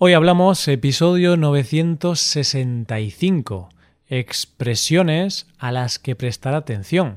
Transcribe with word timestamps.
Hoy 0.00 0.12
hablamos 0.12 0.68
episodio 0.68 1.36
965, 1.36 3.68
expresiones 4.06 5.48
a 5.58 5.72
las 5.72 5.98
que 5.98 6.14
prestar 6.14 6.54
atención. 6.54 7.16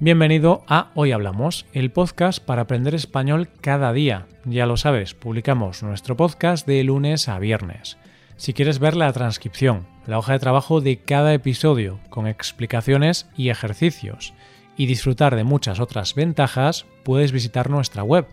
Bienvenido 0.00 0.64
a 0.66 0.90
Hoy 0.96 1.12
Hablamos, 1.12 1.66
el 1.72 1.92
podcast 1.92 2.44
para 2.44 2.62
aprender 2.62 2.96
español 2.96 3.48
cada 3.60 3.92
día. 3.92 4.26
Ya 4.44 4.66
lo 4.66 4.76
sabes, 4.76 5.14
publicamos 5.14 5.84
nuestro 5.84 6.16
podcast 6.16 6.66
de 6.66 6.82
lunes 6.82 7.28
a 7.28 7.38
viernes. 7.38 7.98
Si 8.36 8.52
quieres 8.52 8.78
ver 8.78 8.96
la 8.96 9.12
transcripción, 9.12 9.86
la 10.06 10.18
hoja 10.18 10.32
de 10.32 10.38
trabajo 10.38 10.80
de 10.80 10.98
cada 10.98 11.32
episodio, 11.32 12.00
con 12.10 12.26
explicaciones 12.26 13.28
y 13.36 13.48
ejercicios, 13.48 14.34
y 14.76 14.86
disfrutar 14.86 15.36
de 15.36 15.44
muchas 15.44 15.78
otras 15.78 16.14
ventajas, 16.14 16.84
puedes 17.04 17.30
visitar 17.30 17.70
nuestra 17.70 18.02
web 18.02 18.26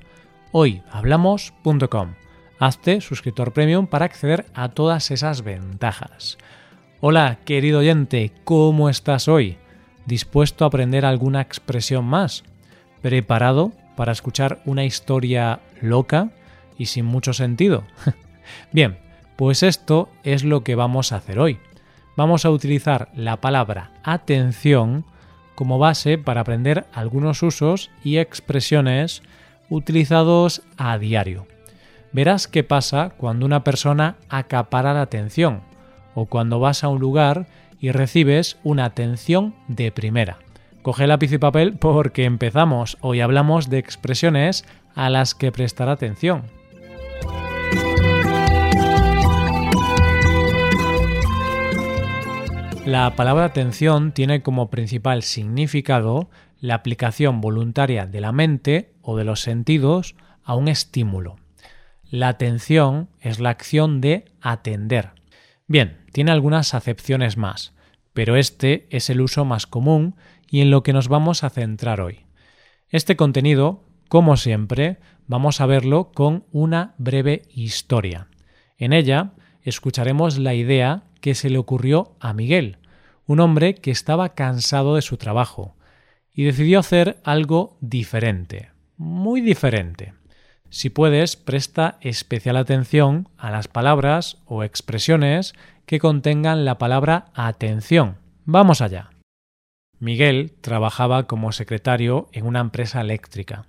hoyhablamos.com. 0.52 2.16
Hazte 2.60 3.02
suscriptor 3.02 3.54
premium 3.54 3.88
para 3.88 4.06
acceder 4.06 4.46
a 4.54 4.70
todas 4.70 5.12
esas 5.12 5.44
ventajas. 5.44 6.38
Hola, 7.00 7.40
querido 7.46 7.80
oyente, 7.80 8.32
¿cómo 8.44 8.90
estás 8.90 9.28
hoy? 9.28 9.58
¿Dispuesto 10.06 10.66
a 10.66 10.68
aprender 10.68 11.06
alguna 11.06 11.42
expresión 11.42 12.06
más? 12.06 12.44
¿Preparado 13.02 13.72
para 13.96 14.12
escuchar 14.12 14.62
una 14.66 14.84
historia 14.84 15.60
loca 15.80 16.32
y 16.78 16.88
sin 16.88 17.06
mucho 17.06 17.34
sentido? 17.34 17.84
Bien, 18.72 18.98
pues 19.42 19.64
esto 19.64 20.08
es 20.22 20.44
lo 20.44 20.64
que 20.64 20.76
vamos 20.76 21.12
a 21.12 21.16
hacer 21.16 21.40
hoy. 21.40 21.58
Vamos 22.16 22.46
a 22.46 22.52
utilizar 22.52 23.10
la 23.16 23.42
palabra 23.42 23.90
atención 24.04 25.04
como 25.56 25.80
base 25.80 26.20
para 26.20 26.42
aprender 26.42 26.86
algunos 26.94 27.42
usos 27.42 27.90
y 28.04 28.18
expresiones 28.18 29.24
utilizados 29.68 30.62
a 30.78 30.96
diario. 31.00 31.48
Verás 32.12 32.48
qué 32.48 32.64
pasa 32.64 33.14
cuando 33.18 33.48
una 33.48 33.64
persona 33.64 34.16
acapara 34.30 34.94
la 34.94 35.02
atención 35.02 35.62
o 36.14 36.28
cuando 36.28 36.60
vas 36.60 36.84
a 36.84 36.90
un 36.90 37.00
lugar 37.00 37.48
y 37.80 37.90
recibes 37.90 38.60
una 38.64 38.86
atención 38.86 39.56
de 39.68 39.92
primera. 39.92 40.38
Coge 40.84 41.08
lápiz 41.08 41.32
y 41.32 41.40
papel 41.40 41.78
porque 41.80 42.26
empezamos. 42.26 43.00
Hoy 43.02 43.22
hablamos 43.22 43.72
de 43.72 43.80
expresiones 43.80 44.66
a 44.94 45.10
las 45.10 45.34
que 45.34 45.52
prestar 45.52 45.90
atención. 45.90 46.61
La 52.86 53.16
palabra 53.16 53.46
atención 53.46 54.12
tiene 54.12 54.42
como 54.42 54.72
principal 54.72 55.22
significado 55.22 56.32
la 56.60 56.74
aplicación 56.74 57.40
voluntaria 57.40 58.08
de 58.08 58.22
la 58.22 58.32
mente 58.32 58.96
o 59.04 59.16
de 59.16 59.24
los 59.24 59.42
sentidos 59.42 60.16
a 60.44 60.56
un 60.56 60.68
estímulo. 60.68 61.36
La 62.10 62.28
atención 62.28 63.10
es 63.20 63.40
la 63.40 63.52
acción 63.52 64.02
de 64.02 64.26
atender. 64.42 65.12
Bien, 65.68 66.00
tiene 66.12 66.32
algunas 66.32 66.74
acepciones 66.74 67.38
más, 67.38 67.74
pero 68.14 68.36
este 68.36 68.88
es 68.90 69.12
el 69.12 69.22
uso 69.22 69.46
más 69.46 69.68
común 69.68 70.16
y 70.50 70.62
en 70.62 70.72
lo 70.72 70.82
que 70.82 70.92
nos 70.92 71.08
vamos 71.08 71.44
a 71.44 71.52
centrar 71.52 72.02
hoy. 72.02 72.22
Este 72.90 73.16
contenido, 73.16 73.84
como 74.10 74.38
siempre, 74.38 74.98
vamos 75.28 75.62
a 75.62 75.68
verlo 75.68 76.12
con 76.14 76.46
una 76.52 76.96
breve 76.98 77.44
historia. 77.54 78.28
En 78.80 78.92
ella 78.92 79.34
escucharemos 79.62 80.40
la 80.40 80.56
idea 80.56 81.04
que 81.22 81.36
se 81.36 81.50
le 81.50 81.58
ocurrió 81.58 82.16
a 82.20 82.34
Miguel, 82.34 82.78
un 83.26 83.40
hombre 83.40 83.76
que 83.76 83.92
estaba 83.92 84.30
cansado 84.30 84.96
de 84.96 85.02
su 85.02 85.18
trabajo, 85.18 85.76
y 86.34 86.44
decidió 86.44 86.80
hacer 86.80 87.20
algo 87.24 87.78
diferente, 87.80 88.72
muy 88.98 89.42
diferente. 89.42 90.14
Si 90.70 90.90
puedes, 90.90 91.36
presta 91.36 91.98
especial 92.00 92.56
atención 92.56 93.28
a 93.38 93.52
las 93.52 93.68
palabras 93.68 94.38
o 94.46 94.64
expresiones 94.64 95.54
que 95.86 96.00
contengan 96.00 96.64
la 96.64 96.78
palabra 96.78 97.26
atención. 97.34 98.18
Vamos 98.46 98.82
allá. 98.82 99.10
Miguel 100.00 100.54
trabajaba 100.62 101.28
como 101.28 101.52
secretario 101.52 102.30
en 102.32 102.46
una 102.46 102.62
empresa 102.62 103.02
eléctrica. 103.02 103.66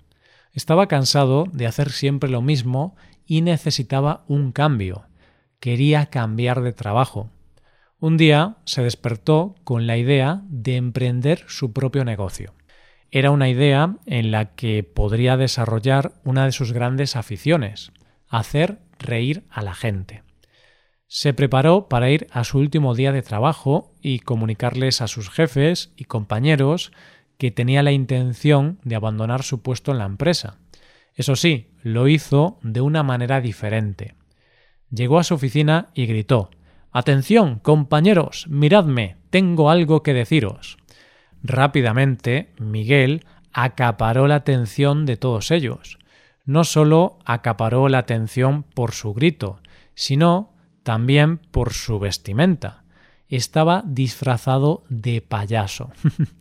Estaba 0.52 0.86
cansado 0.86 1.46
de 1.52 1.66
hacer 1.66 1.90
siempre 1.90 2.30
lo 2.30 2.40
mismo 2.40 2.94
y 3.26 3.42
necesitaba 3.42 4.24
un 4.28 4.52
cambio. 4.52 5.04
Quería 5.58 6.06
cambiar 6.06 6.62
de 6.62 6.72
trabajo. 6.72 7.30
Un 8.02 8.16
día 8.16 8.56
se 8.64 8.82
despertó 8.82 9.54
con 9.62 9.86
la 9.86 9.96
idea 9.96 10.42
de 10.48 10.74
emprender 10.74 11.44
su 11.46 11.72
propio 11.72 12.04
negocio. 12.04 12.52
Era 13.12 13.30
una 13.30 13.48
idea 13.48 13.94
en 14.06 14.32
la 14.32 14.56
que 14.56 14.82
podría 14.82 15.36
desarrollar 15.36 16.12
una 16.24 16.44
de 16.44 16.50
sus 16.50 16.72
grandes 16.72 17.14
aficiones, 17.14 17.92
hacer 18.26 18.80
reír 18.98 19.44
a 19.50 19.62
la 19.62 19.72
gente. 19.72 20.24
Se 21.06 21.32
preparó 21.32 21.88
para 21.88 22.10
ir 22.10 22.26
a 22.32 22.42
su 22.42 22.58
último 22.58 22.96
día 22.96 23.12
de 23.12 23.22
trabajo 23.22 23.92
y 24.00 24.18
comunicarles 24.18 25.00
a 25.00 25.06
sus 25.06 25.30
jefes 25.30 25.92
y 25.96 26.06
compañeros 26.06 26.90
que 27.38 27.52
tenía 27.52 27.84
la 27.84 27.92
intención 27.92 28.80
de 28.82 28.96
abandonar 28.96 29.44
su 29.44 29.62
puesto 29.62 29.92
en 29.92 29.98
la 29.98 30.06
empresa. 30.06 30.58
Eso 31.14 31.36
sí, 31.36 31.70
lo 31.84 32.08
hizo 32.08 32.58
de 32.64 32.80
una 32.80 33.04
manera 33.04 33.40
diferente. 33.40 34.16
Llegó 34.90 35.20
a 35.20 35.24
su 35.24 35.34
oficina 35.34 35.90
y 35.94 36.06
gritó 36.06 36.50
Atención, 36.94 37.58
compañeros, 37.58 38.46
miradme, 38.50 39.16
tengo 39.30 39.70
algo 39.70 40.02
que 40.02 40.12
deciros. 40.12 40.76
Rápidamente, 41.42 42.52
Miguel 42.58 43.24
acaparó 43.50 44.28
la 44.28 44.34
atención 44.36 45.06
de 45.06 45.16
todos 45.16 45.50
ellos. 45.50 45.98
No 46.44 46.64
sólo 46.64 47.18
acaparó 47.24 47.88
la 47.88 47.98
atención 47.98 48.62
por 48.62 48.92
su 48.92 49.14
grito, 49.14 49.60
sino 49.94 50.52
también 50.82 51.38
por 51.38 51.72
su 51.72 51.98
vestimenta. 51.98 52.84
Estaba 53.30 53.82
disfrazado 53.86 54.84
de 54.90 55.22
payaso. 55.22 55.92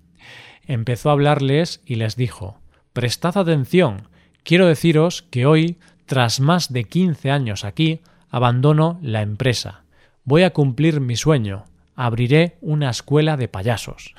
Empezó 0.68 1.10
a 1.10 1.14
hablarles 1.14 1.82
y 1.86 1.96
les 1.96 2.18
dijo 2.18 2.60
Prestad 2.92 3.38
atención. 3.38 4.10
Quiero 4.44 4.68
deciros 4.68 5.22
que 5.22 5.46
hoy, 5.46 5.78
tras 6.06 6.42
más 6.42 6.74
de 6.74 6.84
quince 6.84 7.32
años 7.32 7.64
aquí, 7.64 8.02
abandono 8.30 9.00
la 9.02 9.22
empresa 9.22 9.82
voy 10.24 10.44
a 10.44 10.54
cumplir 10.54 11.02
mi 11.02 11.16
sueño, 11.16 11.66
abriré 11.96 12.58
una 12.62 12.90
escuela 12.90 13.38
de 13.38 13.48
payasos. 13.48 14.14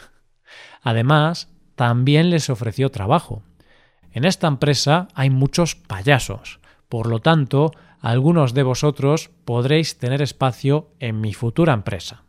Además, 0.82 1.48
también 1.76 2.30
les 2.30 2.50
ofreció 2.50 2.90
trabajo. 2.90 3.42
En 4.12 4.24
esta 4.24 4.46
empresa 4.46 5.08
hay 5.14 5.30
muchos 5.30 5.74
payasos, 5.74 6.60
por 6.88 7.06
lo 7.06 7.20
tanto, 7.20 7.72
algunos 8.00 8.52
de 8.52 8.64
vosotros 8.64 9.30
podréis 9.44 9.98
tener 9.98 10.22
espacio 10.22 10.90
en 10.98 11.20
mi 11.20 11.32
futura 11.32 11.72
empresa. 11.72 12.24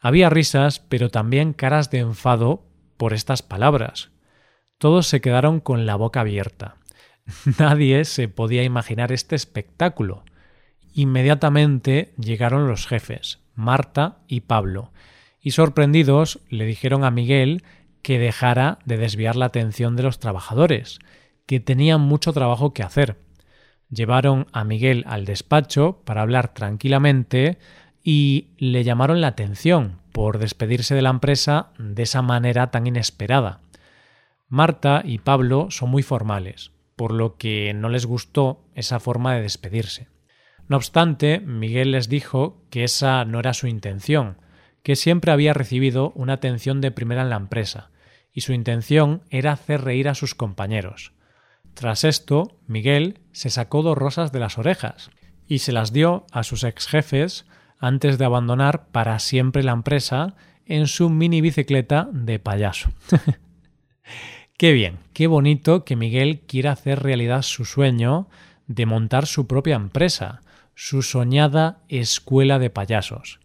Había 0.00 0.30
risas, 0.30 0.80
pero 0.80 1.10
también 1.10 1.52
caras 1.52 1.90
de 1.90 1.98
enfado 1.98 2.64
por 2.96 3.12
estas 3.12 3.42
palabras. 3.42 4.10
Todos 4.78 5.06
se 5.06 5.20
quedaron 5.20 5.60
con 5.60 5.84
la 5.84 5.96
boca 5.96 6.22
abierta. 6.22 6.76
Nadie 7.58 8.04
se 8.06 8.28
podía 8.28 8.62
imaginar 8.62 9.12
este 9.12 9.36
espectáculo. 9.36 10.24
Inmediatamente 10.92 12.12
llegaron 12.18 12.68
los 12.68 12.86
jefes, 12.86 13.38
Marta 13.54 14.18
y 14.26 14.40
Pablo, 14.40 14.92
y 15.40 15.52
sorprendidos 15.52 16.40
le 16.48 16.64
dijeron 16.64 17.04
a 17.04 17.10
Miguel 17.10 17.62
que 18.02 18.18
dejara 18.18 18.78
de 18.84 18.96
desviar 18.96 19.36
la 19.36 19.46
atención 19.46 19.96
de 19.96 20.02
los 20.02 20.18
trabajadores, 20.18 20.98
que 21.46 21.60
tenían 21.60 22.00
mucho 22.00 22.32
trabajo 22.32 22.72
que 22.72 22.82
hacer. 22.82 23.16
Llevaron 23.90 24.46
a 24.52 24.64
Miguel 24.64 25.04
al 25.06 25.24
despacho 25.24 26.00
para 26.04 26.22
hablar 26.22 26.54
tranquilamente 26.54 27.58
y 28.02 28.48
le 28.58 28.84
llamaron 28.84 29.20
la 29.20 29.28
atención 29.28 29.98
por 30.12 30.38
despedirse 30.38 30.94
de 30.94 31.02
la 31.02 31.10
empresa 31.10 31.70
de 31.78 32.02
esa 32.02 32.22
manera 32.22 32.70
tan 32.70 32.86
inesperada. 32.86 33.60
Marta 34.48 35.02
y 35.04 35.18
Pablo 35.18 35.68
son 35.70 35.90
muy 35.90 36.02
formales, 36.02 36.72
por 36.96 37.12
lo 37.12 37.36
que 37.36 37.72
no 37.74 37.88
les 37.88 38.06
gustó 38.06 38.64
esa 38.74 39.00
forma 39.00 39.34
de 39.34 39.42
despedirse. 39.42 40.08
No 40.70 40.76
obstante, 40.76 41.40
Miguel 41.40 41.90
les 41.90 42.08
dijo 42.08 42.62
que 42.70 42.84
esa 42.84 43.24
no 43.24 43.40
era 43.40 43.54
su 43.54 43.66
intención, 43.66 44.36
que 44.84 44.94
siempre 44.94 45.32
había 45.32 45.52
recibido 45.52 46.12
una 46.14 46.34
atención 46.34 46.80
de 46.80 46.92
primera 46.92 47.22
en 47.22 47.30
la 47.30 47.38
empresa, 47.38 47.90
y 48.32 48.42
su 48.42 48.52
intención 48.52 49.24
era 49.30 49.50
hacer 49.50 49.82
reír 49.82 50.08
a 50.08 50.14
sus 50.14 50.36
compañeros. 50.36 51.12
Tras 51.74 52.04
esto, 52.04 52.56
Miguel 52.68 53.18
se 53.32 53.50
sacó 53.50 53.82
dos 53.82 53.98
rosas 53.98 54.30
de 54.30 54.38
las 54.38 54.58
orejas 54.58 55.10
y 55.44 55.58
se 55.58 55.72
las 55.72 55.92
dio 55.92 56.24
a 56.30 56.44
sus 56.44 56.62
ex 56.62 56.86
jefes 56.86 57.46
antes 57.80 58.16
de 58.16 58.26
abandonar 58.26 58.86
para 58.92 59.18
siempre 59.18 59.64
la 59.64 59.72
empresa 59.72 60.36
en 60.66 60.86
su 60.86 61.10
mini 61.10 61.40
bicicleta 61.40 62.08
de 62.12 62.38
payaso. 62.38 62.92
qué 64.56 64.70
bien, 64.70 64.98
qué 65.14 65.26
bonito 65.26 65.84
que 65.84 65.96
Miguel 65.96 66.42
quiera 66.46 66.70
hacer 66.70 67.02
realidad 67.02 67.42
su 67.42 67.64
sueño 67.64 68.28
de 68.70 68.86
montar 68.86 69.26
su 69.26 69.48
propia 69.48 69.74
empresa, 69.74 70.42
su 70.76 71.02
soñada 71.02 71.82
escuela 71.88 72.60
de 72.60 72.70
payasos. 72.70 73.40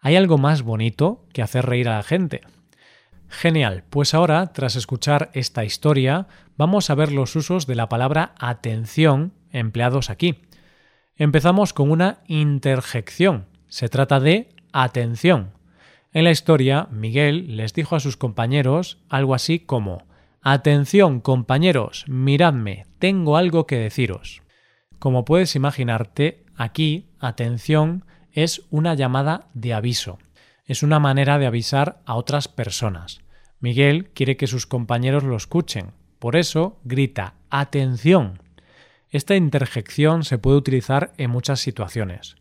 ¿Hay 0.00 0.16
algo 0.16 0.36
más 0.36 0.62
bonito 0.62 1.24
que 1.32 1.42
hacer 1.42 1.64
reír 1.64 1.88
a 1.88 1.96
la 1.96 2.02
gente? 2.02 2.40
Genial, 3.28 3.84
pues 3.88 4.14
ahora, 4.14 4.52
tras 4.52 4.74
escuchar 4.74 5.30
esta 5.32 5.64
historia, 5.64 6.26
vamos 6.56 6.90
a 6.90 6.96
ver 6.96 7.12
los 7.12 7.36
usos 7.36 7.68
de 7.68 7.76
la 7.76 7.88
palabra 7.88 8.34
atención 8.40 9.32
empleados 9.52 10.10
aquí. 10.10 10.40
Empezamos 11.14 11.72
con 11.72 11.92
una 11.92 12.18
interjección. 12.26 13.46
Se 13.68 13.88
trata 13.88 14.18
de 14.18 14.48
atención. 14.72 15.52
En 16.12 16.24
la 16.24 16.32
historia, 16.32 16.88
Miguel 16.90 17.56
les 17.56 17.74
dijo 17.74 17.94
a 17.94 18.00
sus 18.00 18.16
compañeros 18.16 18.98
algo 19.08 19.36
así 19.36 19.60
como 19.60 20.02
Atención, 20.42 21.20
compañeros, 21.20 22.04
miradme, 22.08 22.86
tengo 22.98 23.36
algo 23.36 23.66
que 23.66 23.78
deciros. 23.78 24.43
Como 24.98 25.24
puedes 25.24 25.56
imaginarte, 25.56 26.44
aquí, 26.56 27.08
atención 27.18 28.04
es 28.32 28.62
una 28.70 28.94
llamada 28.94 29.48
de 29.54 29.74
aviso. 29.74 30.18
Es 30.64 30.82
una 30.82 30.98
manera 30.98 31.38
de 31.38 31.46
avisar 31.46 32.00
a 32.04 32.14
otras 32.14 32.48
personas. 32.48 33.20
Miguel 33.60 34.10
quiere 34.10 34.36
que 34.36 34.46
sus 34.46 34.66
compañeros 34.66 35.24
lo 35.24 35.36
escuchen. 35.36 35.92
Por 36.18 36.36
eso 36.36 36.80
grita 36.84 37.34
Atención. 37.50 38.40
Esta 39.10 39.36
interjección 39.36 40.24
se 40.24 40.38
puede 40.38 40.56
utilizar 40.56 41.12
en 41.18 41.30
muchas 41.30 41.60
situaciones. 41.60 42.36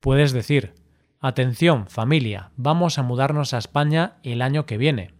Puedes 0.00 0.32
decir 0.32 0.74
Atención, 1.20 1.86
familia, 1.86 2.50
vamos 2.56 2.98
a 2.98 3.02
mudarnos 3.02 3.54
a 3.54 3.58
España 3.58 4.16
el 4.24 4.42
año 4.42 4.66
que 4.66 4.76
viene. 4.76 5.14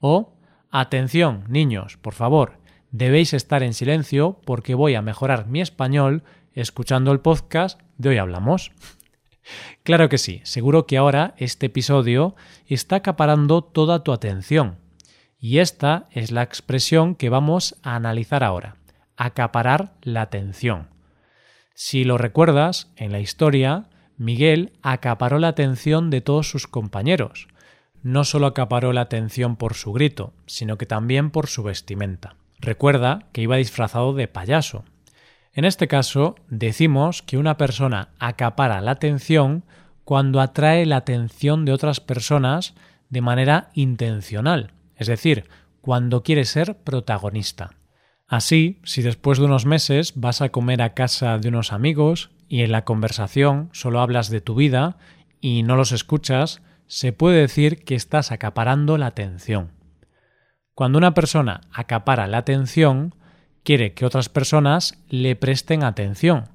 O 0.00 0.32
Atención, 0.70 1.44
niños, 1.48 1.96
por 1.96 2.14
favor, 2.14 2.58
debéis 2.96 3.34
estar 3.34 3.62
en 3.62 3.74
silencio 3.74 4.40
porque 4.46 4.74
voy 4.74 4.94
a 4.94 5.02
mejorar 5.02 5.46
mi 5.46 5.60
español 5.60 6.22
escuchando 6.54 7.12
el 7.12 7.20
podcast 7.20 7.78
de 7.98 8.10
hoy 8.10 8.18
hablamos. 8.18 8.72
Claro 9.84 10.08
que 10.08 10.18
sí, 10.18 10.40
seguro 10.42 10.86
que 10.86 10.96
ahora 10.96 11.34
este 11.36 11.66
episodio 11.66 12.34
está 12.66 12.96
acaparando 12.96 13.62
toda 13.62 14.02
tu 14.02 14.12
atención. 14.12 14.78
Y 15.38 15.58
esta 15.58 16.08
es 16.10 16.32
la 16.32 16.42
expresión 16.42 17.14
que 17.14 17.28
vamos 17.28 17.76
a 17.84 17.94
analizar 17.94 18.42
ahora, 18.42 18.74
acaparar 19.16 19.92
la 20.02 20.22
atención. 20.22 20.88
Si 21.74 22.02
lo 22.02 22.18
recuerdas, 22.18 22.90
en 22.96 23.12
la 23.12 23.20
historia, 23.20 23.88
Miguel 24.16 24.72
acaparó 24.82 25.38
la 25.38 25.46
atención 25.46 26.10
de 26.10 26.22
todos 26.22 26.50
sus 26.50 26.66
compañeros. 26.66 27.46
No 28.02 28.24
solo 28.24 28.48
acaparó 28.48 28.92
la 28.92 29.02
atención 29.02 29.54
por 29.54 29.74
su 29.74 29.92
grito, 29.92 30.32
sino 30.46 30.76
que 30.76 30.86
también 30.86 31.30
por 31.30 31.46
su 31.46 31.62
vestimenta. 31.62 32.34
Recuerda 32.58 33.28
que 33.32 33.42
iba 33.42 33.56
disfrazado 33.56 34.14
de 34.14 34.28
payaso, 34.28 34.84
en 35.56 35.64
este 35.64 35.88
caso, 35.88 36.36
decimos 36.48 37.22
que 37.22 37.38
una 37.38 37.56
persona 37.56 38.10
acapara 38.18 38.82
la 38.82 38.90
atención 38.90 39.64
cuando 40.04 40.42
atrae 40.42 40.84
la 40.84 40.96
atención 40.96 41.64
de 41.64 41.72
otras 41.72 41.98
personas 41.98 42.74
de 43.08 43.22
manera 43.22 43.70
intencional, 43.72 44.74
es 44.96 45.06
decir, 45.06 45.48
cuando 45.80 46.22
quiere 46.22 46.44
ser 46.44 46.76
protagonista. 46.76 47.70
Así, 48.28 48.80
si 48.84 49.00
después 49.00 49.38
de 49.38 49.46
unos 49.46 49.64
meses 49.64 50.12
vas 50.14 50.42
a 50.42 50.50
comer 50.50 50.82
a 50.82 50.92
casa 50.92 51.38
de 51.38 51.48
unos 51.48 51.72
amigos 51.72 52.28
y 52.48 52.60
en 52.60 52.70
la 52.70 52.84
conversación 52.84 53.70
solo 53.72 54.00
hablas 54.00 54.28
de 54.28 54.42
tu 54.42 54.56
vida 54.56 54.98
y 55.40 55.62
no 55.62 55.74
los 55.76 55.90
escuchas, 55.90 56.60
se 56.86 57.14
puede 57.14 57.40
decir 57.40 57.82
que 57.82 57.94
estás 57.94 58.30
acaparando 58.30 58.98
la 58.98 59.06
atención. 59.06 59.70
Cuando 60.76 60.98
una 60.98 61.14
persona 61.14 61.62
acapara 61.72 62.26
la 62.26 62.36
atención, 62.36 63.14
quiere 63.64 63.94
que 63.94 64.04
otras 64.04 64.28
personas 64.28 65.02
le 65.08 65.34
presten 65.34 65.82
atención. 65.82 66.50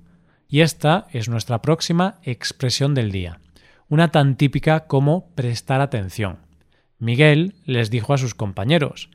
Y 0.48 0.62
esta 0.62 1.08
es 1.12 1.28
nuestra 1.28 1.64
próxima 1.64 2.20
expresión 2.22 2.94
del 2.94 3.12
día, 3.12 3.40
una 3.90 4.12
tan 4.12 4.36
típica 4.36 4.82
como 4.82 5.32
prestar 5.34 5.82
atención. 5.82 6.38
Miguel 7.00 7.56
les 7.66 7.90
dijo 7.90 8.14
a 8.14 8.20
sus 8.20 8.36
compañeros, 8.36 9.10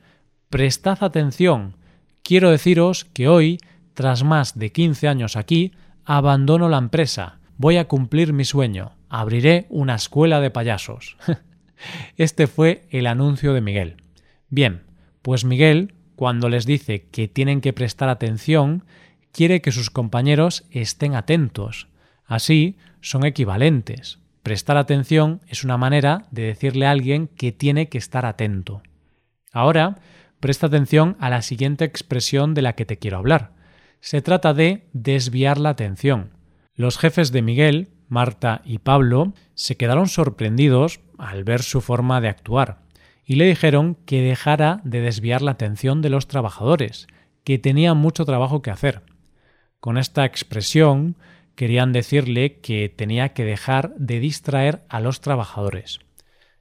Prestad 0.49 1.01
atención, 1.01 1.77
quiero 2.21 2.51
deciros 2.51 3.05
que 3.05 3.29
hoy, 3.29 3.59
tras 3.93 4.25
más 4.25 4.59
de 4.59 4.73
15 4.73 5.07
años 5.07 5.37
aquí, 5.37 5.71
abandono 6.03 6.67
la 6.67 6.79
empresa, 6.79 7.39
voy 7.55 7.77
a 7.77 7.87
cumplir 7.87 8.33
mi 8.33 8.43
sueño, 8.43 8.91
abriré 9.07 9.67
una 9.69 9.95
escuela 9.95 10.41
de 10.41 10.51
payasos. 10.51 11.15
este 12.17 12.47
fue 12.47 12.89
el 12.89 13.07
anuncio 13.07 13.53
de 13.53 13.61
Miguel. 13.61 14.03
Bien, 14.49 14.86
pues 15.27 15.43
Miguel 15.43 15.93
cuando 16.15 16.47
les 16.47 16.65
dice 16.65 17.09
que 17.11 17.27
tienen 17.27 17.59
que 17.59 17.73
prestar 17.73 18.07
atención, 18.07 18.85
quiere 19.33 19.61
que 19.61 19.73
sus 19.73 19.89
compañeros 19.89 20.63
estén 20.71 21.15
atentos. 21.15 21.89
Así, 22.25 22.77
son 23.01 23.25
equivalentes. 23.25 24.19
Prestar 24.41 24.77
atención 24.77 25.41
es 25.49 25.65
una 25.65 25.75
manera 25.75 26.27
de 26.31 26.43
decirle 26.43 26.85
a 26.85 26.91
alguien 26.91 27.27
que 27.27 27.51
tiene 27.51 27.89
que 27.89 27.97
estar 27.97 28.25
atento. 28.25 28.81
Ahora, 29.51 29.97
presta 30.39 30.67
atención 30.67 31.17
a 31.19 31.29
la 31.29 31.41
siguiente 31.41 31.83
expresión 31.83 32.53
de 32.53 32.61
la 32.61 32.71
que 32.71 32.85
te 32.85 32.97
quiero 32.97 33.17
hablar. 33.17 33.51
Se 33.99 34.21
trata 34.21 34.53
de 34.53 34.87
desviar 34.93 35.57
la 35.57 35.71
atención. 35.71 36.29
Los 36.73 36.97
jefes 36.97 37.33
de 37.33 37.41
Miguel, 37.41 37.89
Marta 38.07 38.61
y 38.63 38.77
Pablo, 38.77 39.33
se 39.55 39.75
quedaron 39.75 40.07
sorprendidos 40.07 41.01
al 41.17 41.43
ver 41.43 41.63
su 41.63 41.81
forma 41.81 42.21
de 42.21 42.29
actuar 42.29 42.86
y 43.29 43.35
le 43.35 43.45
dijeron 43.45 43.95
que 44.05 44.21
dejara 44.21 44.79
de 44.85 45.01
desviar 45.01 45.41
la 45.41 45.51
atención 45.51 46.01
de 46.01 46.09
los 46.09 46.29
trabajadores, 46.29 47.07
que 47.43 47.59
tenía 47.59 47.93
mucho 47.93 48.23
trabajo 48.23 48.61
que 48.61 48.71
hacer. 48.71 49.03
Con 49.81 49.97
esta 49.97 50.23
expresión 50.23 51.17
querían 51.53 51.91
decirle 51.91 52.61
que 52.61 52.87
tenía 52.87 53.33
que 53.33 53.43
dejar 53.43 53.93
de 53.97 54.21
distraer 54.21 54.83
a 54.87 55.01
los 55.01 55.19
trabajadores. 55.19 55.99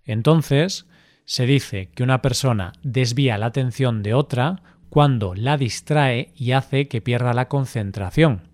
Entonces, 0.04 0.86
se 1.24 1.46
dice 1.46 1.90
que 1.94 2.02
una 2.02 2.20
persona 2.20 2.72
desvía 2.82 3.38
la 3.38 3.46
atención 3.46 4.02
de 4.02 4.14
otra 4.14 4.62
cuando 4.88 5.36
la 5.36 5.56
distrae 5.56 6.32
y 6.34 6.50
hace 6.50 6.88
que 6.88 7.00
pierda 7.00 7.32
la 7.32 7.46
concentración. 7.46 8.48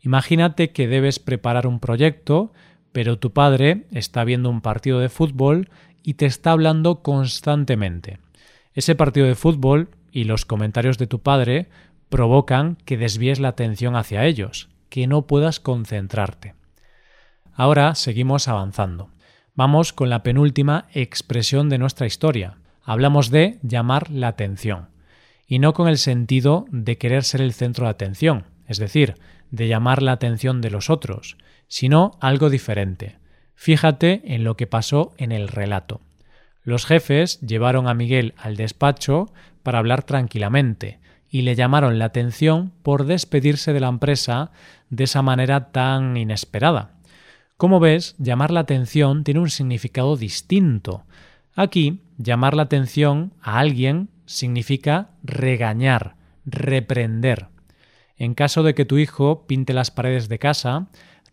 Imagínate 0.00 0.70
que 0.70 0.88
debes 0.88 1.18
preparar 1.18 1.66
un 1.66 1.80
proyecto, 1.80 2.50
pero 2.92 3.18
tu 3.18 3.32
padre 3.34 3.86
está 3.90 4.24
viendo 4.24 4.48
un 4.48 4.62
partido 4.62 5.00
de 5.00 5.10
fútbol 5.10 5.68
y 6.02 6.14
te 6.14 6.26
está 6.26 6.52
hablando 6.52 7.02
constantemente. 7.02 8.18
Ese 8.74 8.94
partido 8.94 9.26
de 9.26 9.34
fútbol 9.34 9.90
y 10.12 10.24
los 10.24 10.44
comentarios 10.44 10.98
de 10.98 11.06
tu 11.06 11.20
padre 11.20 11.68
provocan 12.08 12.76
que 12.84 12.96
desvíes 12.96 13.40
la 13.40 13.48
atención 13.48 13.96
hacia 13.96 14.24
ellos, 14.24 14.68
que 14.88 15.06
no 15.06 15.26
puedas 15.26 15.60
concentrarte. 15.60 16.54
Ahora 17.52 17.94
seguimos 17.94 18.48
avanzando. 18.48 19.10
Vamos 19.54 19.92
con 19.92 20.08
la 20.08 20.22
penúltima 20.22 20.86
expresión 20.92 21.68
de 21.68 21.78
nuestra 21.78 22.06
historia. 22.06 22.58
Hablamos 22.82 23.30
de 23.30 23.58
llamar 23.62 24.10
la 24.10 24.28
atención, 24.28 24.88
y 25.46 25.58
no 25.58 25.72
con 25.72 25.88
el 25.88 25.98
sentido 25.98 26.66
de 26.70 26.96
querer 26.98 27.24
ser 27.24 27.40
el 27.40 27.52
centro 27.52 27.86
de 27.86 27.90
atención, 27.90 28.44
es 28.66 28.78
decir, 28.78 29.16
de 29.50 29.66
llamar 29.66 30.02
la 30.02 30.12
atención 30.12 30.60
de 30.60 30.70
los 30.70 30.90
otros, 30.90 31.36
sino 31.66 32.12
algo 32.20 32.50
diferente, 32.50 33.18
Fíjate 33.60 34.22
en 34.24 34.44
lo 34.44 34.56
que 34.56 34.68
pasó 34.68 35.14
en 35.18 35.32
el 35.32 35.48
relato. 35.48 36.00
Los 36.62 36.86
jefes 36.86 37.40
llevaron 37.40 37.88
a 37.88 37.92
Miguel 37.92 38.34
al 38.36 38.54
despacho 38.54 39.32
para 39.64 39.80
hablar 39.80 40.04
tranquilamente 40.04 41.00
y 41.28 41.42
le 41.42 41.56
llamaron 41.56 41.98
la 41.98 42.04
atención 42.04 42.72
por 42.84 43.04
despedirse 43.04 43.72
de 43.72 43.80
la 43.80 43.88
empresa 43.88 44.52
de 44.90 45.04
esa 45.04 45.22
manera 45.22 45.72
tan 45.72 46.16
inesperada. 46.16 46.92
Como 47.56 47.80
ves, 47.80 48.14
llamar 48.18 48.52
la 48.52 48.60
atención 48.60 49.24
tiene 49.24 49.40
un 49.40 49.50
significado 49.50 50.16
distinto. 50.16 51.02
Aquí, 51.56 52.04
llamar 52.16 52.54
la 52.54 52.62
atención 52.62 53.32
a 53.42 53.58
alguien 53.58 54.08
significa 54.24 55.10
regañar, 55.24 56.14
reprender. 56.46 57.48
En 58.16 58.34
caso 58.34 58.62
de 58.62 58.74
que 58.74 58.84
tu 58.84 58.98
hijo 58.98 59.48
pinte 59.48 59.72
las 59.72 59.90
paredes 59.90 60.28
de 60.28 60.38
casa, 60.38 60.86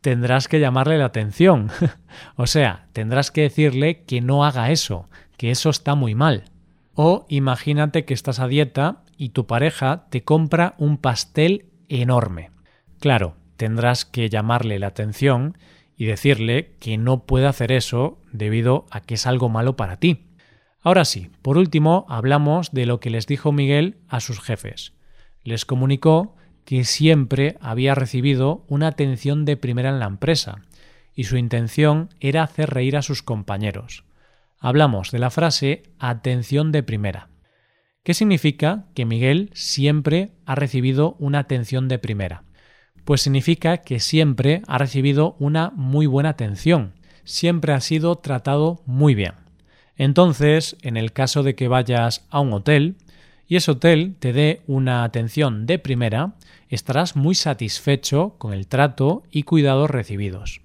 tendrás 0.05 0.47
que 0.47 0.59
llamarle 0.59 0.99
la 0.99 1.05
atención. 1.05 1.71
o 2.35 2.45
sea, 2.45 2.89
tendrás 2.93 3.31
que 3.31 3.41
decirle 3.41 4.03
que 4.03 4.21
no 4.21 4.45
haga 4.45 4.69
eso, 4.69 5.09
que 5.35 5.49
eso 5.49 5.71
está 5.71 5.95
muy 5.95 6.13
mal. 6.13 6.43
O 6.93 7.25
imagínate 7.27 8.05
que 8.05 8.13
estás 8.13 8.39
a 8.39 8.47
dieta 8.47 9.01
y 9.17 9.29
tu 9.29 9.47
pareja 9.47 10.05
te 10.11 10.23
compra 10.23 10.75
un 10.77 10.99
pastel 10.99 11.71
enorme. 11.89 12.51
Claro, 12.99 13.35
tendrás 13.57 14.05
que 14.05 14.29
llamarle 14.29 14.77
la 14.77 14.85
atención 14.85 15.57
y 15.97 16.05
decirle 16.05 16.75
que 16.79 16.99
no 16.99 17.25
puede 17.25 17.47
hacer 17.47 17.71
eso 17.71 18.21
debido 18.31 18.85
a 18.91 19.01
que 19.01 19.15
es 19.15 19.25
algo 19.25 19.49
malo 19.49 19.75
para 19.75 19.97
ti. 19.97 20.27
Ahora 20.81 21.03
sí, 21.03 21.31
por 21.41 21.57
último, 21.57 22.05
hablamos 22.09 22.71
de 22.73 22.85
lo 22.85 22.99
que 22.99 23.09
les 23.09 23.25
dijo 23.25 23.51
Miguel 23.51 23.97
a 24.07 24.19
sus 24.19 24.39
jefes. 24.39 24.93
Les 25.43 25.65
comunicó 25.65 26.35
que 26.65 26.83
siempre 26.83 27.57
había 27.61 27.95
recibido 27.95 28.65
una 28.67 28.87
atención 28.87 29.45
de 29.45 29.55
primera 29.55 29.89
en 29.89 29.99
la 29.99 30.07
empresa, 30.07 30.63
y 31.13 31.25
su 31.25 31.37
intención 31.37 32.09
era 32.19 32.43
hacer 32.43 32.71
reír 32.71 32.97
a 32.97 33.01
sus 33.01 33.23
compañeros. 33.23 34.03
Hablamos 34.59 35.11
de 35.11 35.19
la 35.19 35.29
frase 35.29 35.83
atención 35.99 36.71
de 36.71 36.83
primera. 36.83 37.29
¿Qué 38.03 38.13
significa 38.13 38.85
que 38.93 39.05
Miguel 39.05 39.49
siempre 39.53 40.31
ha 40.45 40.55
recibido 40.55 41.15
una 41.19 41.39
atención 41.39 41.87
de 41.87 41.99
primera? 41.99 42.43
Pues 43.03 43.21
significa 43.21 43.77
que 43.77 43.99
siempre 43.99 44.61
ha 44.67 44.77
recibido 44.77 45.35
una 45.39 45.71
muy 45.75 46.07
buena 46.07 46.29
atención, 46.29 46.93
siempre 47.23 47.73
ha 47.73 47.79
sido 47.79 48.15
tratado 48.17 48.81
muy 48.85 49.15
bien. 49.15 49.33
Entonces, 49.97 50.75
en 50.81 50.97
el 50.97 51.13
caso 51.13 51.43
de 51.43 51.55
que 51.55 51.67
vayas 51.67 52.25
a 52.29 52.39
un 52.41 52.53
hotel 52.53 52.97
y 53.47 53.55
ese 53.55 53.71
hotel 53.71 54.15
te 54.19 54.33
dé 54.33 54.61
una 54.67 55.03
atención 55.03 55.65
de 55.65 55.79
primera, 55.79 56.33
estarás 56.69 57.15
muy 57.15 57.35
satisfecho 57.35 58.35
con 58.37 58.53
el 58.53 58.67
trato 58.67 59.23
y 59.31 59.43
cuidados 59.43 59.89
recibidos. 59.89 60.61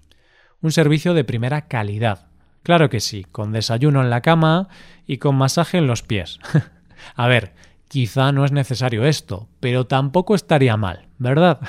Un 0.62 0.72
servicio 0.72 1.14
de 1.14 1.24
primera 1.24 1.68
calidad. 1.68 2.28
Claro 2.62 2.90
que 2.90 3.00
sí, 3.00 3.24
con 3.24 3.52
desayuno 3.52 4.02
en 4.02 4.10
la 4.10 4.20
cama 4.20 4.68
y 5.06 5.18
con 5.18 5.36
masaje 5.36 5.78
en 5.78 5.86
los 5.86 6.02
pies. 6.02 6.38
a 7.16 7.26
ver, 7.26 7.52
quizá 7.88 8.32
no 8.32 8.44
es 8.44 8.52
necesario 8.52 9.04
esto, 9.04 9.48
pero 9.60 9.86
tampoco 9.86 10.34
estaría 10.34 10.76
mal, 10.76 11.08
¿verdad? 11.18 11.60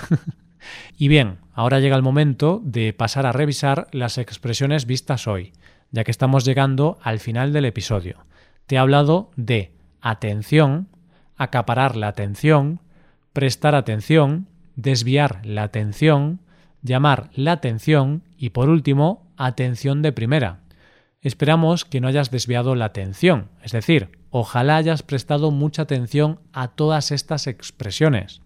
y 0.97 1.07
bien, 1.07 1.37
ahora 1.53 1.79
llega 1.79 1.95
el 1.95 2.03
momento 2.03 2.61
de 2.63 2.93
pasar 2.93 3.25
a 3.25 3.31
revisar 3.31 3.87
las 3.91 4.17
expresiones 4.17 4.85
vistas 4.85 5.27
hoy, 5.27 5.53
ya 5.91 6.03
que 6.03 6.11
estamos 6.11 6.45
llegando 6.45 6.99
al 7.01 7.19
final 7.19 7.53
del 7.53 7.65
episodio. 7.65 8.25
Te 8.65 8.75
he 8.75 8.77
hablado 8.77 9.31
de 9.35 9.73
atención, 10.01 10.89
acaparar 11.41 11.95
la 11.95 12.07
atención, 12.07 12.81
prestar 13.33 13.73
atención, 13.73 14.47
desviar 14.75 15.43
la 15.43 15.63
atención, 15.63 16.39
llamar 16.83 17.31
la 17.33 17.53
atención 17.53 18.23
y 18.37 18.51
por 18.51 18.69
último, 18.69 19.27
atención 19.37 20.03
de 20.03 20.11
primera. 20.11 20.59
Esperamos 21.19 21.83
que 21.83 21.99
no 21.99 22.07
hayas 22.07 22.29
desviado 22.29 22.75
la 22.75 22.85
atención, 22.85 23.49
es 23.63 23.71
decir, 23.71 24.19
ojalá 24.29 24.77
hayas 24.77 25.01
prestado 25.01 25.49
mucha 25.49 25.81
atención 25.83 26.39
a 26.53 26.67
todas 26.67 27.11
estas 27.11 27.47
expresiones. 27.47 28.41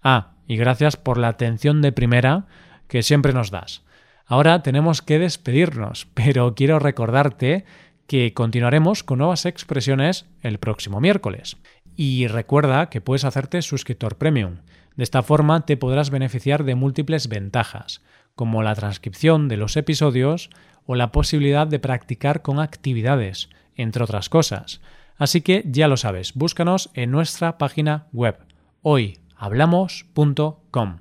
Ah, 0.00 0.34
y 0.46 0.56
gracias 0.56 0.96
por 0.96 1.18
la 1.18 1.28
atención 1.28 1.82
de 1.82 1.90
primera 1.90 2.46
que 2.86 3.02
siempre 3.02 3.32
nos 3.32 3.50
das. 3.50 3.82
Ahora 4.24 4.62
tenemos 4.62 5.02
que 5.02 5.18
despedirnos, 5.18 6.06
pero 6.14 6.54
quiero 6.54 6.78
recordarte 6.78 7.64
que 8.06 8.34
continuaremos 8.34 9.02
con 9.02 9.18
nuevas 9.18 9.46
expresiones 9.46 10.26
el 10.42 10.58
próximo 10.58 11.00
miércoles. 11.00 11.56
Y 11.96 12.26
recuerda 12.26 12.90
que 12.90 13.00
puedes 13.00 13.24
hacerte 13.24 13.62
suscriptor 13.62 14.16
premium. 14.16 14.58
De 14.96 15.04
esta 15.04 15.22
forma 15.22 15.66
te 15.66 15.76
podrás 15.76 16.10
beneficiar 16.10 16.64
de 16.64 16.74
múltiples 16.74 17.28
ventajas, 17.28 18.02
como 18.34 18.62
la 18.62 18.74
transcripción 18.74 19.48
de 19.48 19.56
los 19.56 19.76
episodios 19.76 20.50
o 20.86 20.94
la 20.94 21.12
posibilidad 21.12 21.66
de 21.66 21.78
practicar 21.78 22.42
con 22.42 22.60
actividades, 22.60 23.48
entre 23.74 24.04
otras 24.04 24.28
cosas. 24.28 24.82
Así 25.18 25.40
que 25.40 25.64
ya 25.66 25.88
lo 25.88 25.96
sabes, 25.96 26.34
búscanos 26.34 26.90
en 26.94 27.10
nuestra 27.10 27.58
página 27.58 28.06
web 28.12 28.38
hoyhablamos.com. 28.82 30.98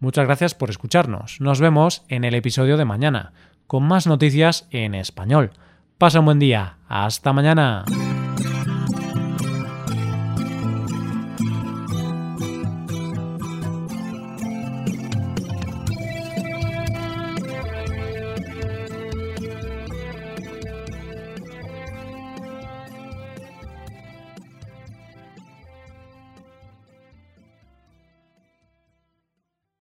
Muchas 0.00 0.26
gracias 0.26 0.54
por 0.54 0.70
escucharnos. 0.70 1.40
Nos 1.40 1.60
vemos 1.60 2.02
en 2.08 2.24
el 2.24 2.34
episodio 2.34 2.76
de 2.76 2.84
mañana, 2.84 3.32
con 3.66 3.84
más 3.84 4.08
noticias 4.08 4.66
en 4.70 4.94
español. 4.94 5.52
Pasa 5.98 6.20
un 6.20 6.26
buen 6.26 6.38
día. 6.38 6.76
Hasta 6.88 7.32
mañana. 7.32 7.84